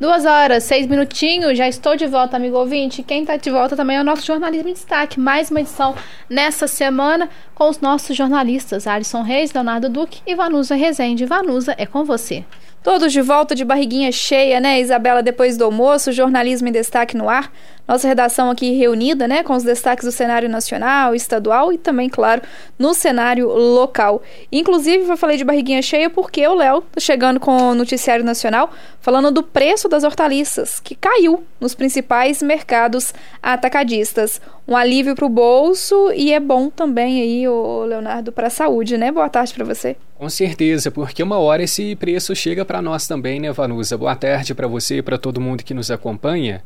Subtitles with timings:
[0.00, 3.02] Duas horas, seis minutinhos, já estou de volta, amigo ouvinte.
[3.02, 5.20] Quem está de volta também é o nosso jornalismo em destaque.
[5.20, 5.94] Mais uma edição
[6.26, 11.26] nessa semana com os nossos jornalistas, Alisson Reis, Leonardo Duque e Vanusa Rezende.
[11.26, 12.46] Vanusa, é com você.
[12.82, 17.28] Todos de volta de barriguinha cheia, né, Isabela, depois do almoço, jornalismo em destaque no
[17.28, 17.52] ar.
[17.86, 22.42] Nossa redação aqui reunida, né, com os destaques do cenário nacional, estadual e também, claro,
[22.78, 24.22] no cenário local.
[24.50, 28.70] Inclusive, eu falei de barriguinha cheia porque o Léo tá chegando com o noticiário nacional
[29.00, 34.40] falando do preço das hortaliças, que caiu nos principais mercados atacadistas.
[34.68, 38.96] Um alívio para o bolso e é bom também aí, o Leonardo, para a saúde,
[38.96, 39.10] né?
[39.10, 39.96] Boa tarde para você.
[40.16, 43.96] Com certeza, porque uma hora esse preço chega para nós também, né, Vanusa?
[43.96, 46.62] Boa tarde para você e para todo mundo que nos acompanha.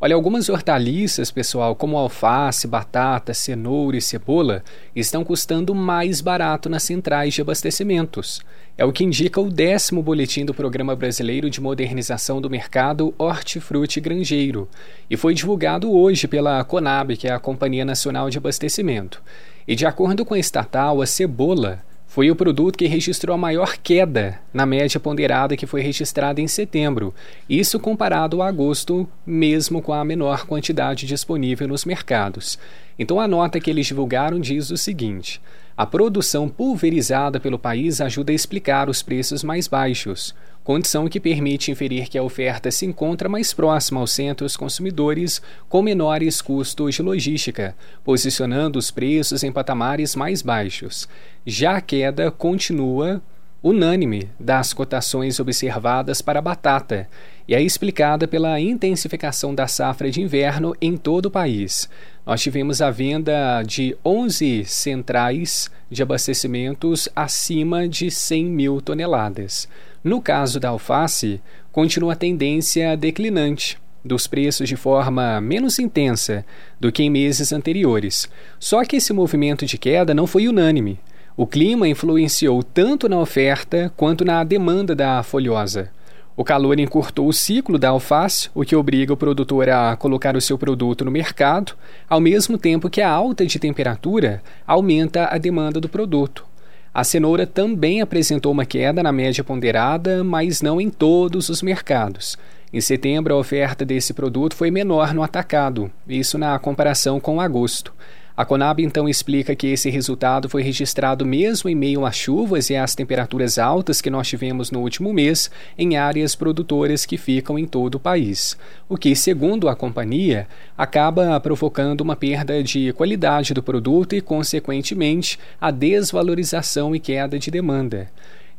[0.00, 4.62] Olha, algumas hortaliças, pessoal, como alface, batata, cenoura e cebola,
[4.94, 8.40] estão custando mais barato nas centrais de abastecimentos.
[8.76, 14.00] É o que indica o décimo boletim do Programa Brasileiro de Modernização do Mercado Hortifruti
[14.00, 14.68] Grangeiro
[15.10, 19.20] e foi divulgado hoje pela Conab, que é a Companhia Nacional de Abastecimento.
[19.66, 23.76] E de acordo com a estatal, a cebola foi o produto que registrou a maior
[23.76, 27.14] queda na média ponderada que foi registrada em setembro,
[27.48, 32.58] isso comparado a agosto, mesmo com a menor quantidade disponível nos mercados.
[32.98, 35.38] Então a nota que eles divulgaram diz o seguinte:
[35.78, 40.34] a produção pulverizada pelo país ajuda a explicar os preços mais baixos
[40.68, 45.80] condição que permite inferir que a oferta se encontra mais próxima aos centros consumidores com
[45.80, 51.08] menores custos de logística, posicionando os preços em patamares mais baixos.
[51.46, 53.22] Já a queda continua
[53.62, 57.08] unânime das cotações observadas para a batata
[57.46, 61.88] e é explicada pela intensificação da safra de inverno em todo o país.
[62.26, 69.68] Nós tivemos a venda de 11 centrais de abastecimentos acima de 100 mil toneladas.
[70.04, 71.40] No caso da alface,
[71.72, 76.44] continua a tendência declinante dos preços de forma menos intensa
[76.78, 78.28] do que em meses anteriores.
[78.58, 80.98] Só que esse movimento de queda não foi unânime.
[81.38, 85.88] O clima influenciou tanto na oferta quanto na demanda da folhosa.
[86.36, 90.40] O calor encurtou o ciclo da alface, o que obriga o produtor a colocar o
[90.40, 91.74] seu produto no mercado,
[92.10, 96.44] ao mesmo tempo que a alta de temperatura aumenta a demanda do produto.
[96.92, 102.36] A cenoura também apresentou uma queda na média ponderada, mas não em todos os mercados.
[102.72, 107.94] Em setembro, a oferta desse produto foi menor no atacado, isso na comparação com agosto.
[108.38, 112.76] A Conab então explica que esse resultado foi registrado mesmo em meio às chuvas e
[112.76, 117.66] às temperaturas altas que nós tivemos no último mês em áreas produtoras que ficam em
[117.66, 118.56] todo o país,
[118.88, 120.46] o que, segundo a companhia,
[120.76, 127.50] acaba provocando uma perda de qualidade do produto e, consequentemente, a desvalorização e queda de
[127.50, 128.08] demanda.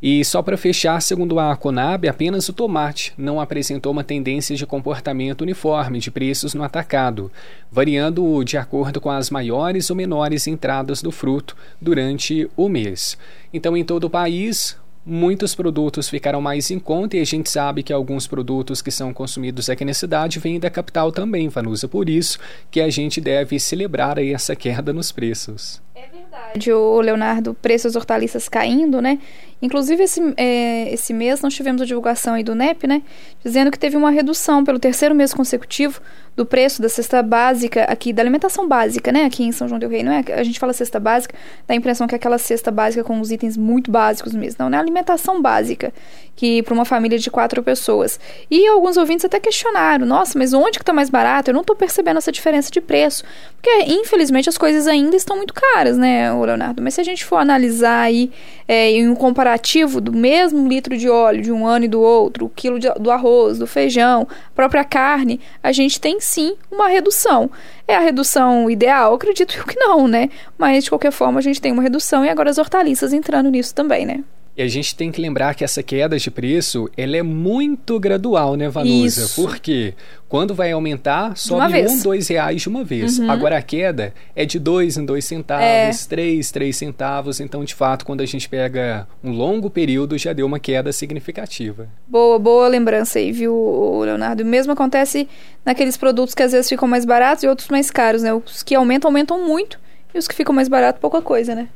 [0.02, 4.66] E só para fechar, segundo a Conab, apenas o tomate não apresentou uma tendência de
[4.66, 7.30] comportamento uniforme de preços no atacado,
[7.70, 13.18] variando de acordo com as maiores ou menores entradas do fruto durante o mês.
[13.54, 17.84] Então, em todo o país, muitos produtos ficaram mais em conta e a gente sabe
[17.84, 21.88] que alguns produtos que são consumidos aqui na cidade vêm da capital também, Vanusa.
[21.88, 22.40] Por isso
[22.70, 25.82] que a gente deve celebrar aí essa queda nos preços.
[25.96, 29.20] É verdade, o Leonardo, preços hortaliças caindo, né?
[29.62, 33.02] Inclusive, esse, é, esse mês nós tivemos a divulgação aí do NEP, né?
[33.44, 36.02] Dizendo que teve uma redução pelo terceiro mês consecutivo
[36.40, 39.26] do preço da cesta básica aqui, da alimentação básica, né?
[39.26, 40.04] Aqui em São João del Rei.
[40.04, 40.24] Não é?
[40.34, 41.36] A gente fala cesta básica,
[41.68, 44.56] dá a impressão que é aquela cesta básica com os itens muito básicos mesmo.
[44.60, 44.78] Não, né?
[44.78, 45.92] Alimentação básica,
[46.38, 48.18] que para uma família de quatro pessoas.
[48.50, 51.52] E alguns ouvintes até questionaram: nossa, mas onde que tá mais barato?
[51.52, 53.26] Eu não tô percebendo essa diferença de preço.
[53.62, 56.82] Porque, infelizmente, as coisas ainda estão muito caras, né, Leonardo?
[56.82, 58.32] Mas se a gente for analisar aí
[58.66, 62.00] é, em um comparativo comparativo do mesmo litro de óleo de um ano e do
[62.00, 66.88] outro, o quilo de, do arroz, do feijão, própria carne, a gente tem sim uma
[66.88, 67.50] redução.
[67.88, 69.16] É a redução ideal?
[69.16, 70.30] Acredito que não, né?
[70.58, 73.74] Mas de qualquer forma a gente tem uma redução e agora as hortaliças entrando nisso
[73.74, 74.24] também, né?
[74.60, 78.58] E a gente tem que lembrar que essa queda de preço, ela é muito gradual,
[78.58, 79.22] né, Vanusa?
[79.22, 79.42] Isso.
[79.42, 79.94] Porque
[80.28, 83.20] quando vai aumentar, sobe um, dois reais de uma vez.
[83.20, 83.32] Uhum.
[83.32, 85.92] Agora a queda é de dois em dois centavos, é.
[86.10, 87.40] três, três centavos.
[87.40, 91.88] Então, de fato, quando a gente pega um longo período, já deu uma queda significativa.
[92.06, 94.44] Boa, boa lembrança aí, viu, Leonardo?
[94.44, 95.26] O mesmo acontece
[95.64, 98.34] naqueles produtos que às vezes ficam mais baratos e outros mais caros, né?
[98.34, 99.80] Os que aumentam, aumentam muito.
[100.14, 101.70] E os que ficam mais baratos, pouca coisa, né?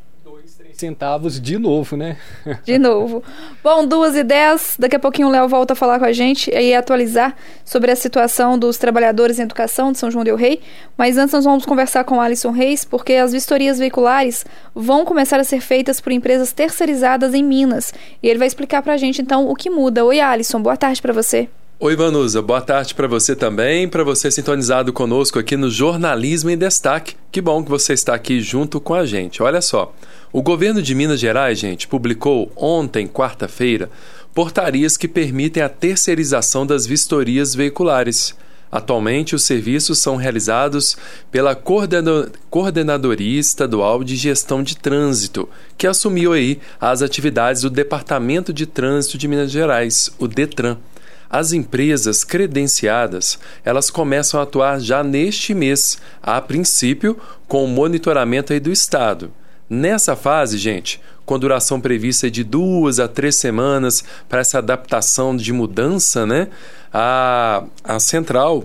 [0.79, 2.17] Centavos de novo, né?
[2.63, 3.23] De novo.
[3.63, 4.75] Bom, duas dez.
[4.77, 7.35] Daqui a pouquinho o Léo volta a falar com a gente e atualizar
[7.65, 10.61] sobre a situação dos trabalhadores em educação de São João del Rei.
[10.97, 15.43] Mas antes nós vamos conversar com Alisson Reis, porque as vistorias veiculares vão começar a
[15.43, 17.93] ser feitas por empresas terceirizadas em Minas.
[18.21, 20.05] E ele vai explicar pra gente então o que muda.
[20.05, 21.49] Oi, Alisson, boa tarde para você.
[21.85, 26.57] Oi, Vanusa, boa tarde para você também, para você sintonizado conosco aqui no Jornalismo em
[26.57, 27.17] Destaque.
[27.29, 29.43] Que bom que você está aqui junto com a gente.
[29.43, 29.93] Olha só,
[30.31, 33.89] o governo de Minas Gerais, gente, publicou ontem, quarta-feira,
[34.33, 38.33] portarias que permitem a terceirização das vistorias veiculares.
[38.71, 40.95] Atualmente, os serviços são realizados
[41.29, 48.65] pela Coordenadoria Estadual de Gestão de Trânsito, que assumiu aí as atividades do Departamento de
[48.65, 50.77] Trânsito de Minas Gerais, o DETRAN.
[51.33, 58.53] As empresas credenciadas, elas começam a atuar já neste mês, a princípio com o monitoramento
[58.53, 59.31] aí do Estado.
[59.67, 65.51] Nessa fase, gente, com duração prevista de duas a três semanas para essa adaptação de
[65.51, 66.49] mudança, né?
[66.93, 68.63] A, a central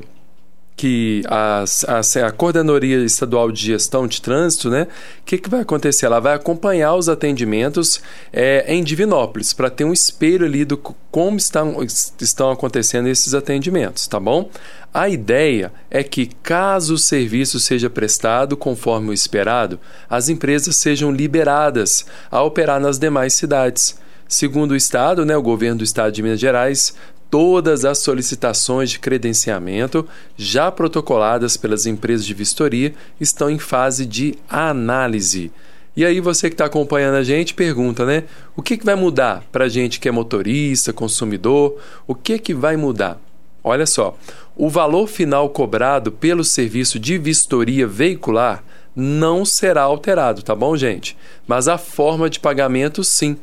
[0.78, 4.86] que a, a, a Coordenadoria Estadual de Gestão de Trânsito, né?
[5.20, 6.06] O que, que vai acontecer?
[6.06, 8.00] Ela vai acompanhar os atendimentos
[8.32, 11.82] é, em Divinópolis para ter um espelho ali do como estão,
[12.20, 14.48] estão acontecendo esses atendimentos, tá bom?
[14.94, 21.10] A ideia é que, caso o serviço seja prestado conforme o esperado, as empresas sejam
[21.10, 23.98] liberadas a operar nas demais cidades.
[24.28, 26.94] Segundo o Estado, né, o governo do Estado de Minas Gerais
[27.30, 34.34] todas as solicitações de credenciamento já protocoladas pelas empresas de vistoria estão em fase de
[34.48, 35.52] análise.
[35.96, 38.24] E aí você que está acompanhando a gente pergunta, né?
[38.56, 41.76] O que, que vai mudar para a gente que é motorista, consumidor?
[42.06, 43.20] O que, que vai mudar?
[43.64, 44.16] Olha só,
[44.56, 48.62] o valor final cobrado pelo serviço de vistoria veicular
[48.94, 51.16] não será alterado, tá bom, gente?
[51.46, 53.36] Mas a forma de pagamento sim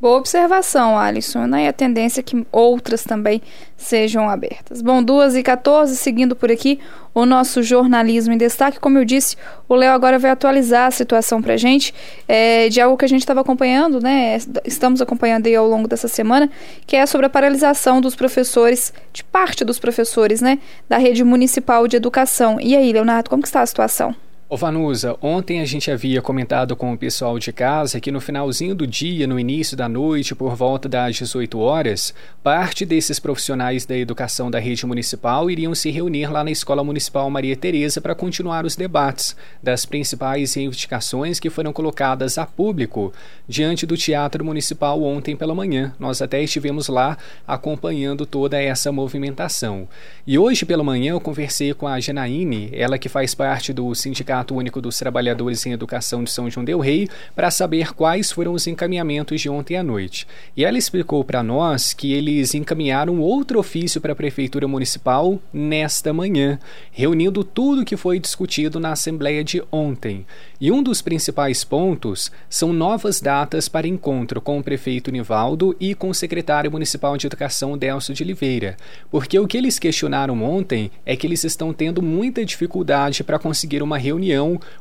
[0.00, 1.48] Boa observação, Alisson?
[1.56, 3.42] E a tendência é que outras também
[3.76, 4.80] sejam abertas.
[4.80, 6.78] Bom, 2 e 14, seguindo por aqui
[7.12, 8.78] o nosso jornalismo em destaque.
[8.78, 9.36] Como eu disse,
[9.68, 11.92] o Léo agora vai atualizar a situação para a gente
[12.28, 14.38] é, de algo que a gente estava acompanhando, né?
[14.64, 16.48] Estamos acompanhando aí ao longo dessa semana,
[16.86, 20.60] que é sobre a paralisação dos professores, de parte dos professores, né?
[20.88, 22.60] Da rede municipal de educação.
[22.60, 24.14] E aí, Leonardo, como que está a situação?
[24.50, 28.74] Ô Vanusa, ontem a gente havia comentado com o pessoal de casa que no finalzinho
[28.74, 33.94] do dia, no início da noite, por volta das 18 horas, parte desses profissionais da
[33.94, 38.64] educação da rede municipal iriam se reunir lá na Escola Municipal Maria Tereza para continuar
[38.64, 43.12] os debates das principais reivindicações que foram colocadas a público
[43.46, 45.92] diante do Teatro Municipal ontem pela manhã.
[45.98, 49.86] Nós até estivemos lá acompanhando toda essa movimentação.
[50.26, 54.37] E hoje pela manhã eu conversei com a Janaíne, ela que faz parte do sindicato
[54.38, 58.52] Sindicato Único dos Trabalhadores em Educação de São João Del Rei para saber quais foram
[58.52, 60.26] os encaminhamentos de ontem à noite.
[60.56, 66.12] E ela explicou para nós que eles encaminharam outro ofício para a Prefeitura Municipal nesta
[66.12, 66.58] manhã,
[66.92, 70.26] reunindo tudo que foi discutido na Assembleia de ontem.
[70.60, 75.94] E um dos principais pontos são novas datas para encontro com o prefeito Nivaldo e
[75.94, 78.76] com o secretário municipal de Educação Delcio de Oliveira.
[79.10, 83.82] Porque o que eles questionaram ontem é que eles estão tendo muita dificuldade para conseguir
[83.82, 84.27] uma reunião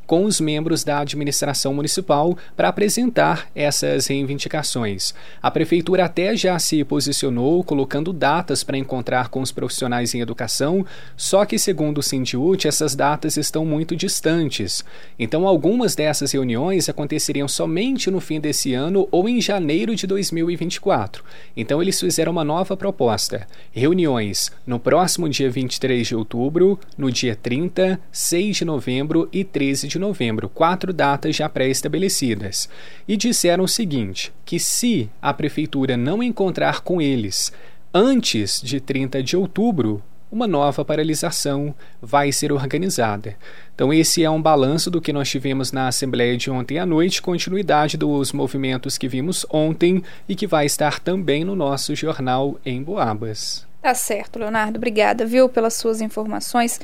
[0.06, 5.14] com os membros da administração municipal para apresentar essas reivindicações.
[5.42, 10.86] A prefeitura até já se posicionou colocando datas para encontrar com os profissionais em educação,
[11.18, 14.86] só que segundo o Sindiut, essas datas estão muito distantes.
[15.20, 21.24] Então, Algumas dessas reuniões aconteceriam somente no fim desse ano ou em janeiro de 2024.
[21.56, 27.36] Então eles fizeram uma nova proposta: reuniões no próximo dia 23 de outubro, no dia
[27.36, 32.70] 30, 6 de novembro e 13 de novembro, quatro datas já pré-estabelecidas.
[33.08, 37.52] E disseram o seguinte: que se a prefeitura não encontrar com eles
[37.94, 43.36] antes de 30 de outubro, uma nova paralisação vai ser organizada.
[43.74, 47.22] Então, esse é um balanço do que nós tivemos na Assembleia de ontem à noite,
[47.22, 52.84] continuidade dos movimentos que vimos ontem e que vai estar também no nosso jornal em
[52.84, 53.66] Boabas.
[53.82, 54.78] Tá certo, Leonardo.
[54.78, 56.80] Obrigada, viu, pelas suas informações.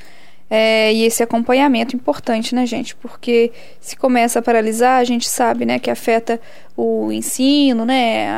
[0.56, 2.96] É, e esse acompanhamento importante, né, gente?
[2.98, 6.40] Porque se começa a paralisar, a gente sabe, né, que afeta
[6.78, 8.30] o ensino, né,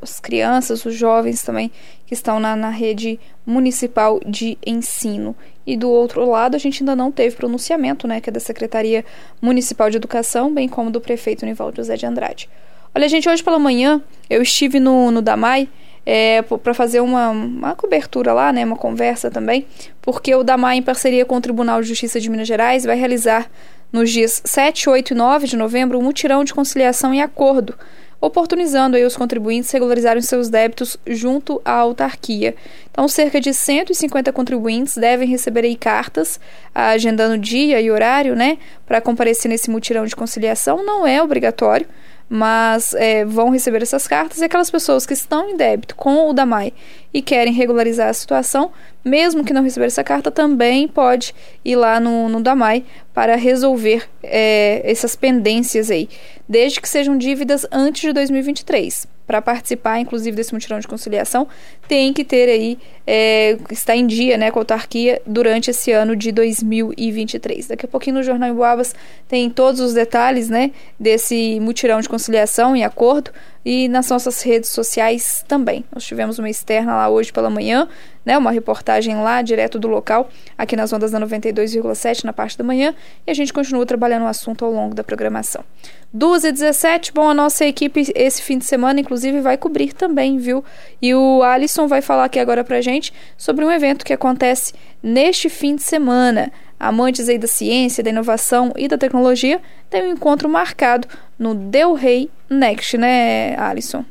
[0.00, 1.72] as crianças, os jovens também
[2.06, 5.34] que estão na, na rede municipal de ensino.
[5.66, 9.04] E do outro lado, a gente ainda não teve pronunciamento, né, que é da Secretaria
[9.42, 12.48] Municipal de Educação, bem como do prefeito Nivaldo José de Andrade.
[12.94, 14.00] Olha, gente, hoje pela manhã
[14.30, 15.68] eu estive no, no DAMAI
[16.06, 19.66] é, para fazer uma, uma cobertura lá, né, uma conversa também,
[20.02, 23.50] porque o DAMAI, em parceria com o Tribunal de Justiça de Minas Gerais, vai realizar
[23.92, 27.74] nos dias 7, 8 e 9 de novembro um mutirão de conciliação e acordo,
[28.20, 32.54] oportunizando aí os contribuintes regularizarem seus débitos junto à autarquia.
[32.90, 36.40] Então, cerca de 150 contribuintes devem receber aí cartas,
[36.74, 40.84] agendando dia e horário, né, para comparecer nesse mutirão de conciliação.
[40.84, 41.86] Não é obrigatório,
[42.34, 44.40] mas é, vão receber essas cartas.
[44.40, 46.72] E aquelas pessoas que estão em débito com o DAMAI
[47.12, 48.72] e querem regularizar a situação,
[49.04, 51.32] mesmo que não receber essa carta, também pode
[51.64, 56.08] ir lá no, no DAMAI para resolver é, essas pendências aí,
[56.48, 61.48] desde que sejam dívidas antes de 2023 para participar, inclusive, desse mutirão de conciliação,
[61.88, 66.14] tem que ter aí, é, estar em dia né, com a autarquia durante esse ano
[66.14, 67.68] de 2023.
[67.68, 68.94] Daqui a pouquinho no Jornal em Boabas
[69.26, 73.30] tem todos os detalhes né, desse mutirão de conciliação em acordo
[73.64, 75.84] e nas nossas redes sociais também.
[75.92, 77.88] Nós tivemos uma externa lá hoje pela manhã,
[78.24, 82.64] né, uma reportagem lá direto do local, aqui nas ondas da 92,7 na parte da
[82.64, 82.94] manhã,
[83.26, 85.64] e a gente continua trabalhando o assunto ao longo da programação.
[86.12, 90.38] 2 e 17, bom, a nossa equipe esse fim de semana, inclusive, vai cobrir também,
[90.38, 90.64] viu?
[91.02, 95.48] E o Alisson vai falar aqui agora pra gente sobre um evento que acontece neste
[95.48, 96.52] fim de semana.
[96.78, 101.94] Amantes aí da ciência, da inovação e da tecnologia têm um encontro marcado no Del
[101.94, 104.04] Rey Next, né, Alisson?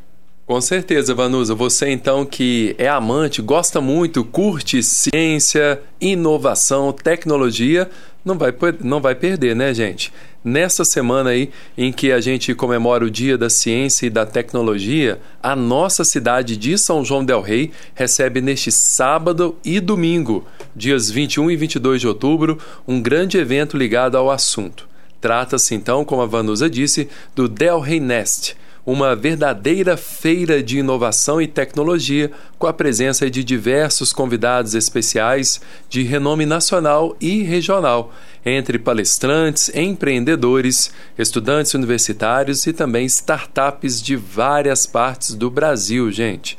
[0.46, 1.56] Com certeza, Vanusa.
[1.56, 7.90] Você então que é amante, gosta muito, curte ciência, inovação, tecnologia,
[8.24, 10.14] não vai, não vai perder, né, gente?
[10.44, 15.20] Nessa semana aí em que a gente comemora o Dia da Ciência e da Tecnologia,
[15.42, 21.52] a nossa cidade de São João del Rei recebe neste sábado e domingo, dias 21
[21.52, 24.88] e 22 de outubro, um grande evento ligado ao assunto.
[25.22, 31.42] Trata-se então, como a Vanusa disse, do Del Rey Nest, uma verdadeira feira de inovação
[31.42, 38.14] e tecnologia, com a presença de diversos convidados especiais de renome nacional e regional,
[38.46, 46.58] entre palestrantes, empreendedores, estudantes universitários e também startups de várias partes do Brasil, gente.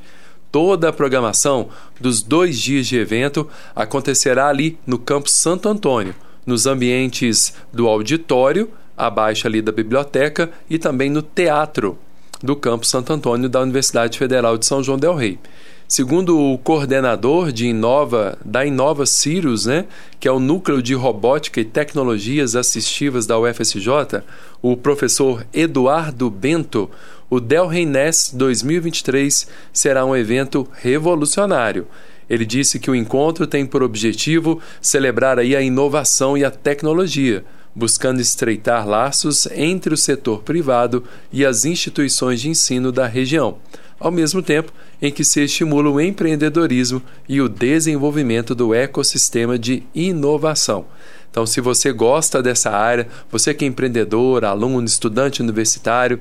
[0.50, 1.68] Toda a programação
[2.00, 6.14] dos dois dias de evento acontecerá ali no Campo Santo Antônio,
[6.46, 11.98] nos ambientes do auditório, abaixo ali da biblioteca e também no teatro
[12.42, 15.38] do Campo Santo Antônio da Universidade Federal de São João del Rei.
[15.86, 19.84] Segundo o coordenador de Inova, da Inova Cirrus, né,
[20.18, 24.22] que é o Núcleo de Robótica e Tecnologias Assistivas da UFSJ,
[24.62, 26.90] o professor Eduardo Bento,
[27.28, 31.86] o Del Reines 2023 será um evento revolucionário.
[32.28, 37.44] Ele disse que o encontro tem por objetivo celebrar aí a inovação e a tecnologia,
[37.74, 43.58] buscando estreitar laços entre o setor privado e as instituições de ensino da região,
[43.98, 49.82] ao mesmo tempo em que se estimula o empreendedorismo e o desenvolvimento do ecossistema de
[49.94, 50.86] inovação.
[51.30, 56.20] Então, se você gosta dessa área, você que é empreendedor, aluno, estudante universitário,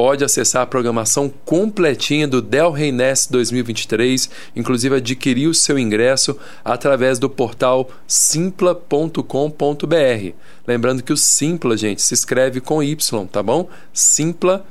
[0.00, 6.38] pode acessar a programação completinha do Del Rey Nest 2023, inclusive adquirir o seu ingresso
[6.64, 9.22] através do portal simpla.com.br.
[10.66, 12.96] Lembrando que o Simpla, gente, se escreve com Y,
[13.30, 13.68] tá bom?
[13.92, 14.70] simpla.com.br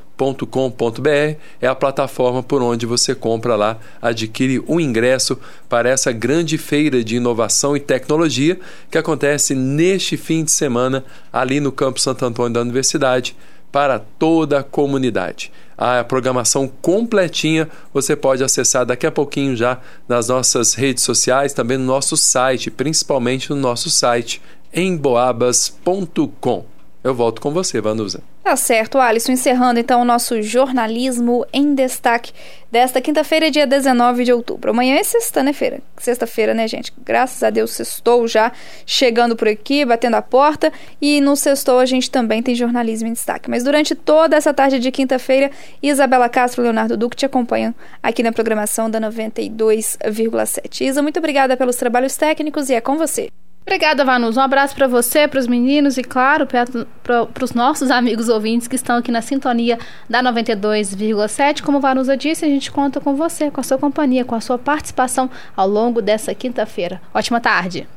[1.62, 5.38] é a plataforma por onde você compra lá, adquire um ingresso
[5.70, 8.60] para essa grande feira de inovação e tecnologia
[8.90, 13.36] que acontece neste fim de semana ali no Campo Santo Antônio da Universidade
[13.72, 15.52] para toda a comunidade.
[15.78, 21.78] A programação completinha você pode acessar daqui a pouquinho já nas nossas redes sociais, também
[21.78, 24.42] no nosso site, principalmente no nosso site
[24.74, 26.79] emboabas.com.
[27.02, 28.22] eu volto com você, Vanusa.
[28.44, 29.32] Tá certo, Alisson.
[29.32, 32.34] Encerrando então o nosso jornalismo em destaque
[32.70, 34.72] desta quinta-feira, dia 19 de outubro.
[34.72, 35.80] Amanhã é sexta, né, feira?
[35.98, 36.92] Sexta-feira, né, gente?
[37.06, 38.52] Graças a Deus, sextou já
[38.86, 40.74] chegando por aqui, batendo a porta.
[41.02, 43.50] E no sextou a gente também tem jornalismo em destaque.
[43.50, 45.52] Mas durante toda essa tarde de quinta-feira,
[45.82, 50.82] Isabela Castro e Leonardo Duque te acompanham aqui na programação da 92,7.
[50.82, 53.30] Isa, muito obrigada pelos trabalhos técnicos e é com você.
[53.62, 54.36] Obrigada, Vanus.
[54.36, 58.76] Um abraço para você, para os meninos e, claro, para os nossos amigos ouvintes que
[58.76, 59.78] estão aqui na sintonia
[60.10, 61.62] da 92,7.
[61.62, 64.58] Como Vanusa disse, a gente conta com você, com a sua companhia, com a sua
[64.58, 67.02] participação ao longo dessa quinta-feira.
[67.14, 67.88] Ótima tarde.